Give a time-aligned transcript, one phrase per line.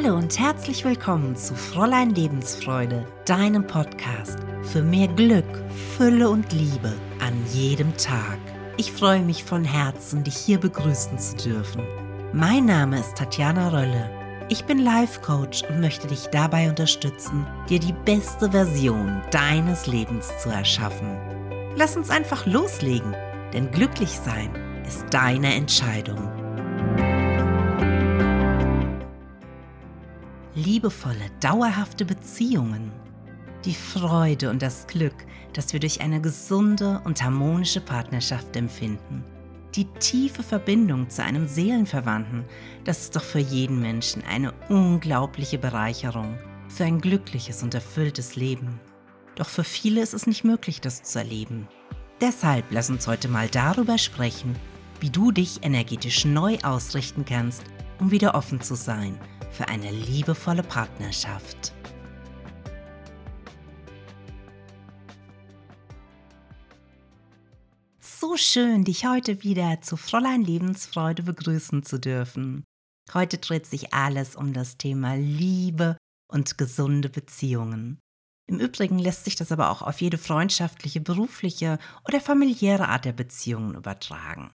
[0.00, 5.44] Hallo und herzlich willkommen zu Fräulein Lebensfreude, deinem Podcast für mehr Glück,
[5.96, 8.38] Fülle und Liebe an jedem Tag.
[8.76, 11.82] Ich freue mich von Herzen, dich hier begrüßen zu dürfen.
[12.32, 14.08] Mein Name ist Tatjana Rölle.
[14.48, 20.30] Ich bin Life Coach und möchte dich dabei unterstützen, dir die beste Version deines Lebens
[20.40, 21.18] zu erschaffen.
[21.74, 23.16] Lass uns einfach loslegen,
[23.52, 24.54] denn glücklich sein
[24.86, 26.37] ist deine Entscheidung.
[30.58, 32.92] Liebevolle, dauerhafte Beziehungen,
[33.64, 35.14] die Freude und das Glück,
[35.52, 39.24] das wir durch eine gesunde und harmonische Partnerschaft empfinden,
[39.74, 42.44] die tiefe Verbindung zu einem Seelenverwandten,
[42.84, 48.80] das ist doch für jeden Menschen eine unglaubliche Bereicherung, für ein glückliches und erfülltes Leben.
[49.36, 51.68] Doch für viele ist es nicht möglich, das zu erleben.
[52.20, 54.56] Deshalb lass uns heute mal darüber sprechen,
[55.00, 57.62] wie du dich energetisch neu ausrichten kannst,
[58.00, 59.18] um wieder offen zu sein
[59.50, 61.72] für eine liebevolle Partnerschaft.
[68.00, 72.64] So schön, dich heute wieder zu Fräulein Lebensfreude begrüßen zu dürfen.
[73.14, 75.96] Heute dreht sich alles um das Thema Liebe
[76.30, 78.00] und gesunde Beziehungen.
[78.46, 83.12] Im Übrigen lässt sich das aber auch auf jede freundschaftliche, berufliche oder familiäre Art der
[83.12, 84.50] Beziehungen übertragen.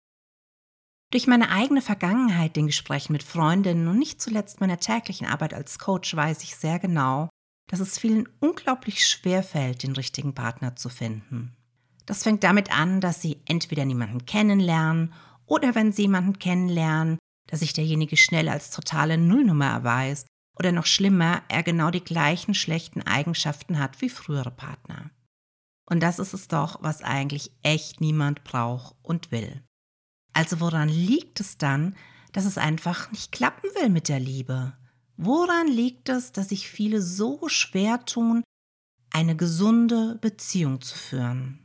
[1.12, 5.78] Durch meine eigene Vergangenheit, den Gesprächen mit Freundinnen und nicht zuletzt meiner täglichen Arbeit als
[5.78, 7.28] Coach weiß ich sehr genau,
[7.70, 11.54] dass es vielen unglaublich schwer fällt, den richtigen Partner zu finden.
[12.06, 15.12] Das fängt damit an, dass sie entweder niemanden kennenlernen
[15.44, 20.26] oder wenn sie jemanden kennenlernen, dass sich derjenige schnell als totale Nullnummer erweist
[20.58, 25.10] oder noch schlimmer, er genau die gleichen schlechten Eigenschaften hat wie frühere Partner.
[25.84, 29.62] Und das ist es doch, was eigentlich echt niemand braucht und will.
[30.32, 31.94] Also woran liegt es dann,
[32.32, 34.72] dass es einfach nicht klappen will mit der Liebe?
[35.16, 38.42] Woran liegt es, dass sich viele so schwer tun,
[39.12, 41.58] eine gesunde Beziehung zu führen?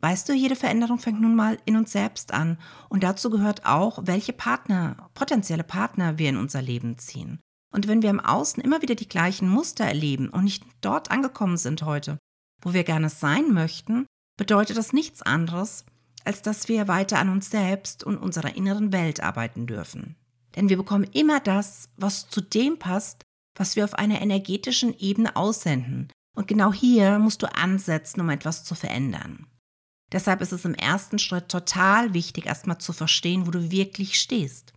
[0.00, 4.00] Weißt du, jede Veränderung fängt nun mal in uns selbst an und dazu gehört auch,
[4.06, 7.38] welche Partner, potenzielle Partner wir in unser Leben ziehen.
[7.72, 11.56] Und wenn wir im Außen immer wieder die gleichen Muster erleben und nicht dort angekommen
[11.56, 12.18] sind heute,
[12.62, 15.84] wo wir gerne sein möchten, bedeutet das nichts anderes,
[16.24, 20.16] als dass wir weiter an uns selbst und unserer inneren Welt arbeiten dürfen.
[20.56, 23.22] Denn wir bekommen immer das, was zu dem passt,
[23.56, 26.10] was wir auf einer energetischen Ebene aussenden.
[26.36, 29.46] Und genau hier musst du ansetzen, um etwas zu verändern.
[30.12, 34.72] Deshalb ist es im ersten Schritt total wichtig, erstmal zu verstehen, wo du wirklich stehst.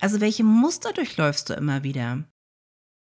[0.00, 2.24] Also welche Muster durchläufst du immer wieder?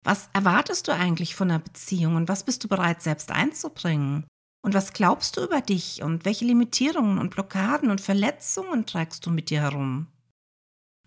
[0.04, 4.26] Was erwartest du eigentlich von einer Beziehung und was bist du bereit selbst einzubringen?
[4.62, 9.30] Und was glaubst du über dich und welche Limitierungen und Blockaden und Verletzungen trägst du
[9.30, 10.06] mit dir herum?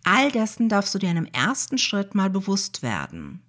[0.04, 3.42] All dessen darfst du dir in einem ersten Schritt mal bewusst werden.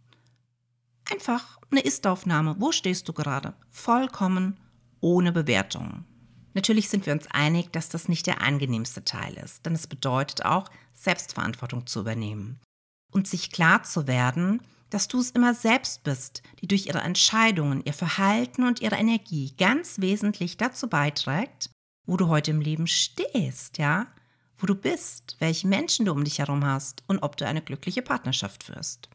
[1.12, 2.56] Einfach eine Ist-Aufnahme.
[2.58, 3.54] Wo stehst du gerade?
[3.70, 4.58] Vollkommen
[5.00, 6.06] ohne Bewertung.
[6.54, 10.46] Natürlich sind wir uns einig, dass das nicht der angenehmste Teil ist, denn es bedeutet
[10.46, 12.60] auch, Selbstverantwortung zu übernehmen
[13.12, 17.84] und sich klar zu werden, dass du es immer selbst bist, die durch ihre Entscheidungen,
[17.86, 21.70] ihr Verhalten und ihre Energie ganz wesentlich dazu beiträgt,
[22.06, 24.08] wo du heute im Leben stehst, ja?
[24.58, 28.02] Wo du bist, welche Menschen du um dich herum hast und ob du eine glückliche
[28.02, 29.10] Partnerschaft führst.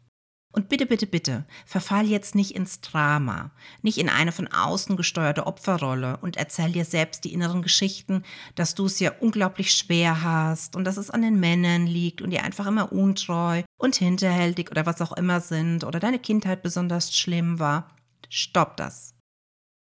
[0.54, 5.46] Und bitte, bitte, bitte, verfall jetzt nicht ins Drama, nicht in eine von außen gesteuerte
[5.46, 8.22] Opferrolle und erzähl dir selbst die inneren Geschichten,
[8.54, 12.32] dass du es ja unglaublich schwer hast und dass es an den Männern liegt und
[12.32, 17.16] ihr einfach immer untreu und hinterhältig oder was auch immer sind oder deine Kindheit besonders
[17.16, 17.88] schlimm war.
[18.28, 19.14] Stopp das.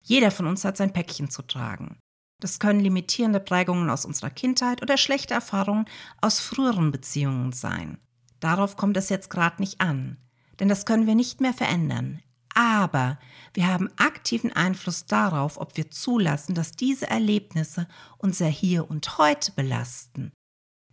[0.03, 1.99] Jeder von uns hat sein Päckchen zu tragen.
[2.41, 5.87] Das können limitierende Prägungen aus unserer Kindheit oder schlechte Erfahrungen
[6.21, 7.99] aus früheren Beziehungen sein.
[8.39, 10.19] Darauf kommt es jetzt gerade nicht an
[10.61, 12.21] denn das können wir nicht mehr verändern.
[12.55, 13.19] Aber
[13.55, 17.87] wir haben aktiven Einfluss darauf, ob wir zulassen, dass diese Erlebnisse
[18.17, 20.33] unser Hier und Heute belasten.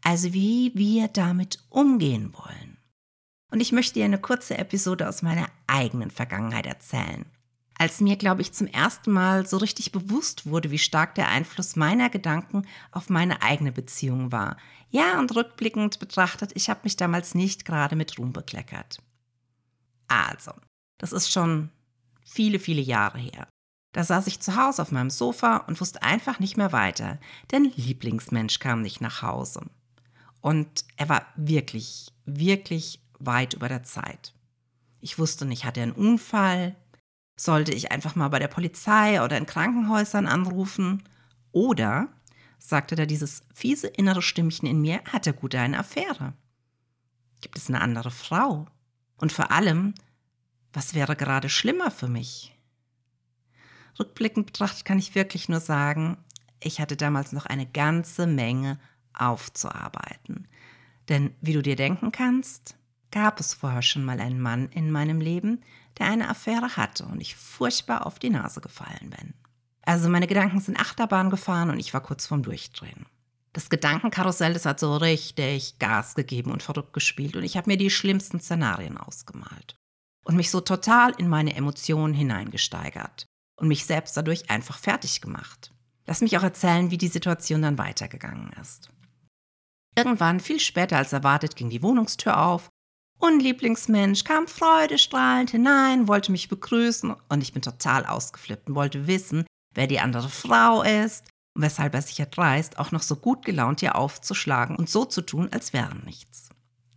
[0.03, 2.77] Also wie wir damit umgehen wollen.
[3.51, 7.25] Und ich möchte dir eine kurze Episode aus meiner eigenen Vergangenheit erzählen.
[7.77, 11.75] Als mir, glaube ich, zum ersten Mal so richtig bewusst wurde, wie stark der Einfluss
[11.75, 14.57] meiner Gedanken auf meine eigene Beziehung war.
[14.91, 19.01] Ja, und rückblickend betrachtet, ich habe mich damals nicht gerade mit Ruhm bekleckert.
[20.07, 20.51] Also,
[20.97, 21.69] das ist schon
[22.23, 23.47] viele, viele Jahre her.
[23.93, 27.17] Da saß ich zu Hause auf meinem Sofa und wusste einfach nicht mehr weiter,
[27.51, 29.61] denn Lieblingsmensch kam nicht nach Hause.
[30.41, 34.33] Und er war wirklich, wirklich weit über der Zeit.
[34.99, 36.75] Ich wusste nicht, hatte er einen Unfall?
[37.37, 41.03] Sollte ich einfach mal bei der Polizei oder in Krankenhäusern anrufen?
[41.51, 42.09] Oder,
[42.59, 46.33] sagte da dieses fiese innere Stimmchen in mir, hat er gut eine Affäre?
[47.39, 48.67] Gibt es eine andere Frau?
[49.17, 49.93] Und vor allem,
[50.73, 52.55] was wäre gerade schlimmer für mich?
[53.97, 56.17] Rückblickend betrachtet kann ich wirklich nur sagen,
[56.59, 58.79] ich hatte damals noch eine ganze Menge
[59.13, 60.47] aufzuarbeiten.
[61.07, 62.75] Denn wie du dir denken kannst,
[63.11, 65.61] gab es vorher schon mal einen Mann in meinem Leben,
[65.97, 69.33] der eine Affäre hatte und ich furchtbar auf die Nase gefallen bin.
[69.83, 73.05] Also meine Gedanken sind Achterbahn gefahren und ich war kurz vorm Durchdrehen.
[73.55, 77.77] Das Gedankenkarussell, das hat so richtig Gas gegeben und verrückt gespielt und ich habe mir
[77.77, 79.77] die schlimmsten Szenarien ausgemalt
[80.25, 83.25] und mich so total in meine Emotionen hineingesteigert
[83.55, 85.71] und mich selbst dadurch einfach fertig gemacht.
[86.05, 88.89] Lass mich auch erzählen, wie die Situation dann weitergegangen ist.
[89.95, 92.67] Irgendwann, viel später als erwartet, ging die Wohnungstür auf
[93.19, 99.07] und Lieblingsmensch kam freudestrahlend hinein, wollte mich begrüßen und ich bin total ausgeflippt und wollte
[99.07, 101.23] wissen, wer die andere Frau ist
[101.55, 105.49] weshalb er sich erdreist, auch noch so gut gelaunt hier aufzuschlagen und so zu tun,
[105.51, 106.49] als wäre nichts.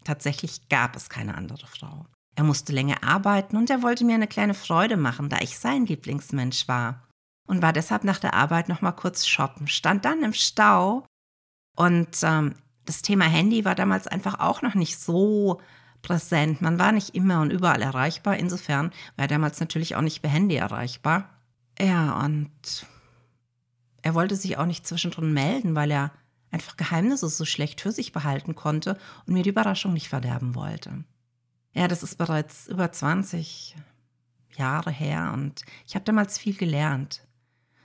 [0.05, 2.07] Tatsächlich gab es keine andere Frau.
[2.35, 5.87] Er musste länger arbeiten und er wollte mir eine kleine Freude machen, da ich sein
[5.87, 7.05] Lieblingsmensch war.
[7.47, 11.07] Und war deshalb nach der Arbeit noch mal kurz shoppen, stand dann im Stau
[11.77, 12.55] und ähm,
[12.85, 15.61] das Thema Handy war damals einfach auch noch nicht so
[16.03, 16.61] präsent.
[16.61, 18.37] Man war nicht immer und überall erreichbar.
[18.37, 21.29] Insofern war er damals natürlich auch nicht per Handy erreichbar.
[21.79, 22.51] Ja, und
[24.03, 26.13] er wollte sich auch nicht zwischendrin melden, weil er
[26.51, 28.97] einfach Geheimnisse so schlecht für sich behalten konnte
[29.27, 31.05] und mir die Überraschung nicht verderben wollte.
[31.75, 33.77] Ja, das ist bereits über 20
[34.57, 37.23] Jahre her und ich habe damals viel gelernt.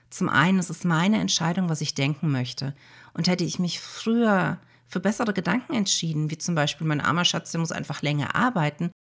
[0.10, 2.75] Zum einen ist es meine Entscheidung, was ich denken möchte.
[3.13, 7.51] Und hätte ich mich früher für bessere Gedanken entschieden, wie zum Beispiel mein armer Schatz,
[7.51, 8.92] der muss einfach länger arbeiten,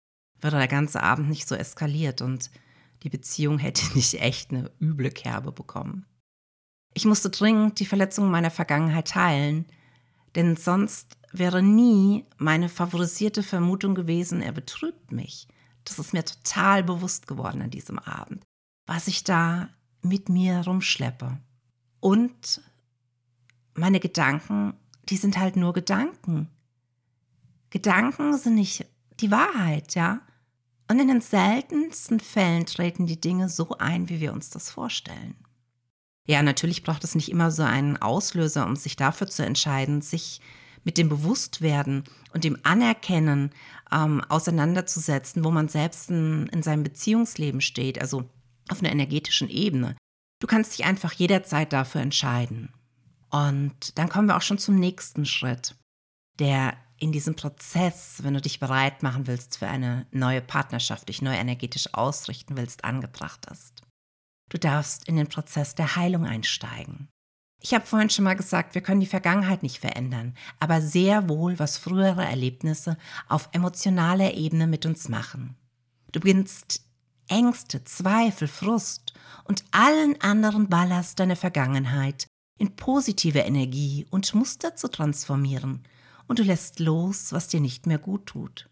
[0.41, 2.51] wäre der ganze Abend nicht so eskaliert und
[3.03, 6.07] die Beziehung hätte nicht echt eine üble Kerbe bekommen.
[6.95, 9.67] Ich musste dringend die Verletzungen meiner Vergangenheit heilen,
[10.35, 15.49] denn sonst wäre nie meine favorisierte Vermutung gewesen, er betrügt mich.
[15.85, 18.45] Das ist mir total bewusst geworden an diesem Abend,
[18.87, 19.69] was ich da
[20.03, 21.39] mit mir rumschleppe.
[22.01, 22.61] Und
[23.75, 24.75] meine Gedanken,
[25.09, 26.49] die sind halt nur Gedanken.
[27.71, 28.87] Gedanken sind nicht
[29.21, 30.21] die Wahrheit, ja?
[30.89, 35.37] Und in den seltensten Fällen treten die Dinge so ein, wie wir uns das vorstellen.
[36.27, 40.41] Ja, natürlich braucht es nicht immer so einen Auslöser, um sich dafür zu entscheiden, sich
[40.85, 43.51] mit dem Bewusstwerden und dem Anerkennen
[43.91, 48.29] ähm, auseinanderzusetzen, wo man selbst in, in seinem Beziehungsleben steht, also
[48.69, 49.97] auf einer energetischen Ebene.
[50.41, 52.73] Du kannst dich einfach jederzeit dafür entscheiden.
[53.31, 55.77] Und dann kommen wir auch schon zum nächsten Schritt,
[56.39, 61.23] der in diesem Prozess, wenn du dich bereit machen willst für eine neue Partnerschaft, dich
[61.23, 63.83] neu energetisch ausrichten willst, angebracht ist.
[64.53, 67.09] Du darfst in den Prozess der Heilung einsteigen.
[67.63, 71.59] Ich habe vorhin schon mal gesagt, wir können die Vergangenheit nicht verändern, aber sehr wohl,
[71.59, 72.99] was frühere Erlebnisse
[73.31, 75.57] auf emotionaler Ebene mit uns machen.
[76.13, 76.85] Du beginnst
[77.29, 79.15] Ängste, Zweifel, Frust
[79.45, 82.27] und allen anderen Ballast deiner Vergangenheit
[82.59, 85.83] in positive Energie und Muster zu transformieren
[86.27, 88.69] und du lässt los, was dir nicht mehr gut tut.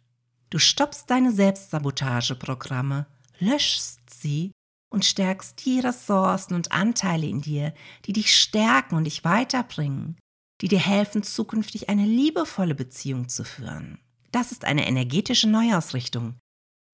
[0.50, 3.06] Du stoppst deine Selbstsabotageprogramme,
[3.38, 4.52] löschst sie
[4.90, 7.72] und stärkst die Ressourcen und Anteile in dir,
[8.04, 10.16] die dich stärken und dich weiterbringen,
[10.60, 13.98] die dir helfen, zukünftig eine liebevolle Beziehung zu führen.
[14.32, 16.34] Das ist eine energetische Neuausrichtung,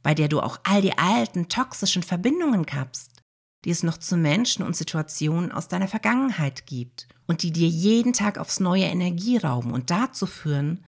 [0.02, 3.22] bei der du auch all die alten toxischen Verbindungen kappst,
[3.64, 8.12] die es noch zu Menschen und Situationen aus deiner Vergangenheit gibt und die dir jeden
[8.12, 10.84] Tag aufs neue Energie rauben und dazu führen,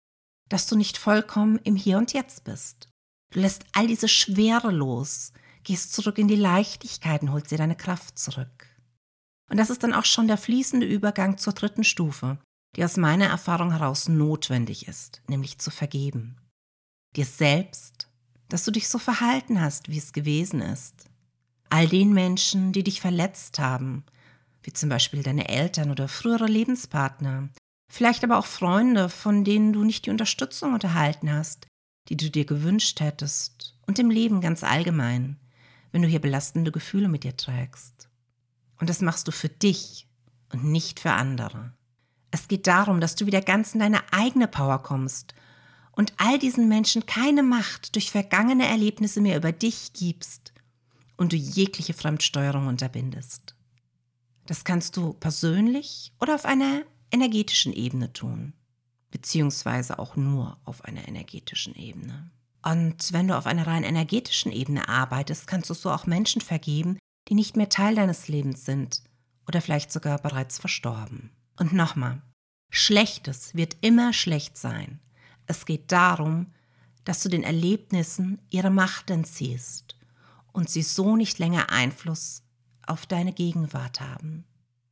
[0.50, 2.88] dass du nicht vollkommen im Hier und Jetzt bist.
[3.32, 7.75] Du lässt all diese Schwere los, gehst zurück in die Leichtigkeit und holst dir deine
[7.75, 8.67] Kraft zurück.
[9.50, 12.39] Und das ist dann auch schon der fließende Übergang zur dritten Stufe,
[12.75, 16.38] die aus meiner Erfahrung heraus notwendig ist, nämlich zu vergeben.
[17.15, 18.10] Dir selbst,
[18.50, 21.05] dass du dich so verhalten hast, wie es gewesen ist.
[21.70, 24.03] All den Menschen, die dich verletzt haben,
[24.63, 27.50] wie zum Beispiel deine Eltern oder frühere Lebenspartner,
[27.91, 31.67] vielleicht aber auch Freunde, von denen du nicht die Unterstützung unterhalten hast,
[32.10, 35.38] die du dir gewünscht hättest, und im Leben ganz allgemein
[35.94, 38.10] wenn du hier belastende Gefühle mit dir trägst.
[38.80, 40.08] Und das machst du für dich
[40.52, 41.72] und nicht für andere.
[42.32, 45.36] Es geht darum, dass du wieder ganz in deine eigene Power kommst
[45.92, 50.52] und all diesen Menschen keine Macht durch vergangene Erlebnisse mehr über dich gibst
[51.16, 53.56] und du jegliche Fremdsteuerung unterbindest.
[54.48, 56.82] Das kannst du persönlich oder auf einer
[57.12, 58.54] energetischen Ebene tun,
[59.12, 62.32] beziehungsweise auch nur auf einer energetischen Ebene.
[62.63, 66.98] Und wenn du auf einer rein energetischen Ebene arbeitest, kannst du so auch Menschen vergeben,
[67.27, 69.03] die nicht mehr Teil deines Lebens sind
[69.48, 71.32] oder vielleicht sogar bereits verstorben.
[71.58, 72.22] Und nochmal,
[72.70, 75.00] Schlechtes wird immer schlecht sein.
[75.46, 76.48] Es geht darum,
[77.03, 79.96] dass du den Erlebnissen ihre Macht entziehst
[80.53, 82.43] und sie so nicht länger Einfluss
[82.88, 84.46] auf deine Gegenwart haben.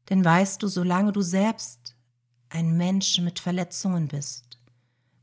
[0.09, 1.95] Denn weißt du, solange du selbst
[2.49, 4.59] ein Mensch mit Verletzungen bist,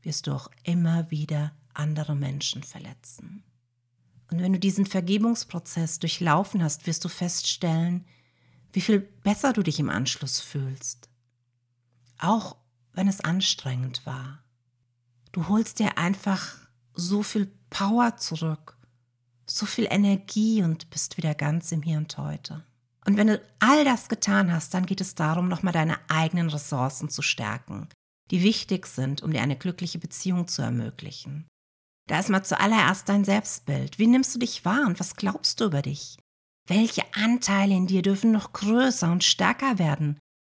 [0.01, 3.43] wirst du auch immer wieder andere Menschen verletzen.
[4.31, 8.05] Und wenn du diesen Vergebungsprozess durchlaufen hast, wirst du feststellen,
[8.73, 11.09] wie viel besser du dich im Anschluss fühlst.
[12.19, 12.57] Auch
[12.93, 14.43] wenn es anstrengend war.
[15.31, 16.55] Du holst dir einfach
[16.93, 18.77] so viel Power zurück,
[19.45, 22.63] so viel Energie und bist wieder ganz im Hier und Heute.
[23.05, 27.09] Und wenn du all das getan hast, dann geht es darum, nochmal deine eigenen Ressourcen
[27.09, 27.87] zu stärken,
[28.29, 31.47] die wichtig sind, um dir eine glückliche Beziehung zu ermöglichen.
[32.09, 33.99] Da ist mal zuallererst dein Selbstbild.
[33.99, 36.17] Wie nimmst du dich wahr und was glaubst du über dich?
[36.65, 40.17] Welche Anteile in dir dürfen noch größer und stärker werden,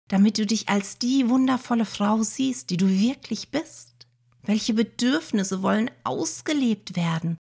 [0.09, 4.05] damit du dich als die wundervolle Frau siehst, die du wirklich bist?
[4.43, 7.35] Welche Bedürfnisse wollen ausgelebt werden?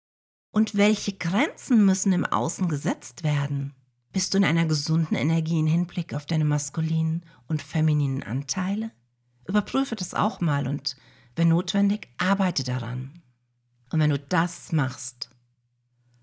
[0.53, 3.73] Und welche Grenzen müssen im Außen gesetzt werden?
[4.13, 8.91] Bist du in einer gesunden Energie im Hinblick auf deine maskulinen und femininen Anteile?
[9.47, 10.95] Überprüfe das auch mal und,
[11.35, 13.23] wenn notwendig, arbeite daran.
[13.95, 15.29] Und wenn du das machst,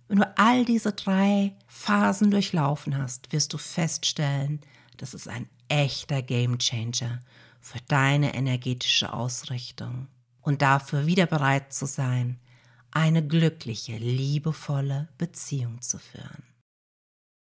[0.06, 4.60] wenn du all diese drei Phasen durchlaufen hast, wirst du feststellen,
[4.98, 7.22] das ist ein echter Gamechanger
[7.62, 10.08] für deine energetische Ausrichtung
[10.42, 12.38] und dafür wieder bereit zu sein,
[12.90, 16.42] eine glückliche, liebevolle Beziehung zu führen.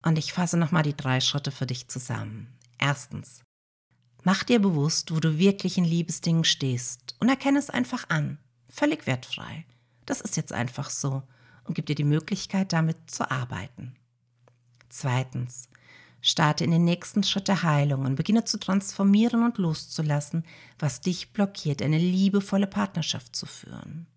[0.03, 2.59] Und ich fasse nochmal die drei Schritte für dich zusammen.
[2.77, 3.41] Erstens,
[4.21, 8.37] mach dir bewusst, wo du wirklich in Liebesdingen stehst und erkenne es einfach an,
[8.69, 9.65] völlig wertfrei.
[10.05, 11.23] Das ist jetzt einfach so
[11.63, 13.95] und gibt dir die Möglichkeit, damit zu arbeiten.
[14.89, 15.69] Zweitens,
[16.21, 20.45] starte in den nächsten Schritt der Heilung und beginne zu transformieren und loszulassen,
[20.79, 24.07] was dich blockiert, eine liebevolle Partnerschaft zu führen.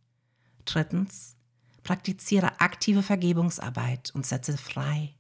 [0.65, 1.37] Drittens,
[1.83, 5.15] praktiziere aktive Vergebungsarbeit und setze frei.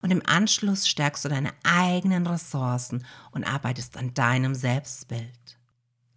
[0.00, 5.58] Und im Anschluss stärkst du deine eigenen Ressourcen und arbeitest an deinem Selbstbild.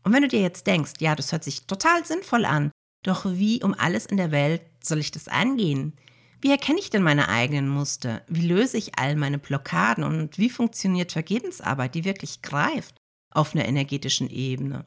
[0.04, 2.72] Und wenn du dir jetzt denkst, ja, das hört sich total sinnvoll an,
[3.08, 5.94] doch wie um alles in der Welt soll ich das angehen?
[6.42, 8.22] Wie erkenne ich denn meine eigenen Muster?
[8.28, 10.04] Wie löse ich all meine Blockaden?
[10.04, 12.96] Und wie funktioniert Vergebensarbeit, die wirklich greift
[13.32, 14.86] auf einer energetischen Ebene?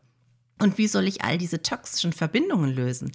[0.60, 3.12] Und wie soll ich all diese toxischen Verbindungen lösen?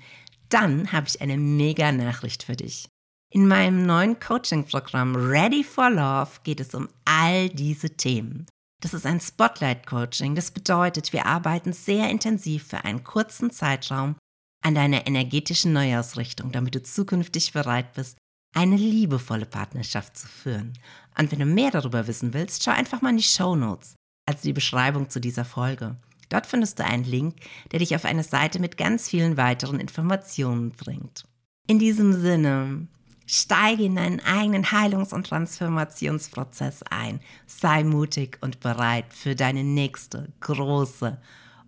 [0.49, 2.89] Dann habe ich eine mega Nachricht für dich.
[3.31, 8.45] In meinem neuen Coaching-Programm Ready for Love geht es um all diese Themen.
[8.81, 10.35] Das ist ein Spotlight-Coaching.
[10.35, 14.15] Das bedeutet, wir arbeiten sehr intensiv für einen kurzen Zeitraum
[14.65, 18.17] an deiner energetischen Neuausrichtung, damit du zukünftig bereit bist,
[18.55, 20.73] eine liebevolle Partnerschaft zu führen.
[21.15, 23.93] Und wenn du mehr darüber wissen willst, schau einfach mal in die Show Notes,
[24.25, 25.97] also die Beschreibung zu dieser Folge.
[26.29, 27.35] Dort findest du einen Link,
[27.71, 31.25] der dich auf eine Seite mit ganz vielen weiteren Informationen bringt.
[31.67, 32.87] In diesem Sinne,
[33.27, 37.19] steige in deinen eigenen Heilungs- und Transformationsprozess ein.
[37.45, 41.21] Sei mutig und bereit für deine nächste große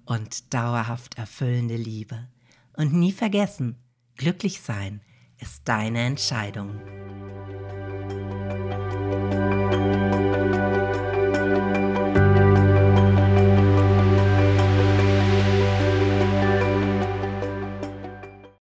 [0.05, 2.27] und dauerhaft erfüllende Liebe.
[2.77, 3.75] Und nie vergessen,
[4.17, 5.01] glücklich sein
[5.39, 6.79] ist deine Entscheidung.